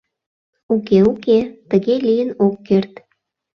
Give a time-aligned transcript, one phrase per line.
[0.73, 1.39] Уке, уке,
[1.69, 2.93] тыге лийын ок керт!